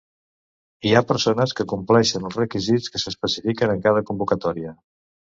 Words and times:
Hi 0.87 0.91
ha 0.93 1.01
persones 1.09 1.51
que 1.59 1.65
compleixen 1.73 2.25
els 2.29 2.37
requisits 2.39 2.91
que 2.95 3.01
s'especifiquen 3.03 3.75
en 3.75 3.83
cada 3.89 4.03
convocatòria. 4.09 4.73